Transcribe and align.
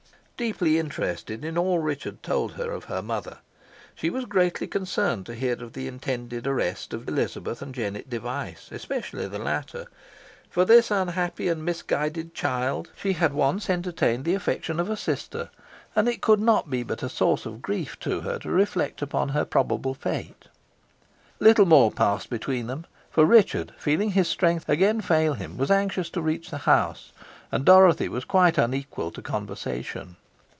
Deeply 0.43 0.79
interested 0.79 1.45
in 1.45 1.55
all 1.55 1.77
Richard 1.77 2.23
told 2.23 2.53
her 2.53 2.71
of 2.71 2.85
her 2.85 3.03
mother, 3.03 3.37
she 3.93 4.09
was 4.09 4.25
greatly 4.25 4.65
concerned 4.65 5.23
to 5.27 5.35
hear 5.35 5.53
of 5.63 5.73
the 5.73 5.87
intended 5.87 6.47
arrest 6.47 6.95
of 6.95 7.07
Elizabeth 7.07 7.61
and 7.61 7.75
Jennet 7.75 8.09
Device, 8.09 8.69
especially 8.71 9.27
the 9.27 9.37
latter. 9.37 9.85
For 10.49 10.65
this 10.65 10.89
unhappy 10.89 11.47
and 11.47 11.63
misguided 11.63 12.33
child 12.33 12.89
she 12.99 13.13
had 13.13 13.33
once 13.33 13.69
entertained 13.69 14.25
the 14.25 14.33
affection 14.33 14.79
of 14.79 14.89
a 14.89 14.97
sister, 14.97 15.51
and 15.95 16.09
it 16.09 16.23
could 16.23 16.39
not 16.39 16.67
but 16.71 16.87
be 16.89 17.05
a 17.05 17.07
source 17.07 17.45
of 17.45 17.61
grief 17.61 17.99
to 17.99 18.21
her 18.21 18.39
to 18.39 18.49
reflect 18.49 19.03
upon 19.03 19.29
her 19.29 19.45
probable 19.45 19.93
fate. 19.93 20.47
Little 21.39 21.67
more 21.67 21.91
passed 21.91 22.31
between 22.31 22.65
them, 22.65 22.87
for 23.11 23.25
Richard, 23.25 23.75
feeling 23.77 24.13
his 24.13 24.27
strength 24.27 24.67
again 24.67 25.01
fail 25.01 25.35
him, 25.35 25.55
was 25.55 25.69
anxious 25.69 26.09
to 26.09 26.19
reach 26.23 26.49
the 26.49 26.57
house, 26.65 27.11
and 27.51 27.63
Dorothy 27.63 28.09
was 28.09 28.25
quite 28.25 28.57
unequal 28.57 29.11
to 29.11 29.21
conversation. 29.21 30.15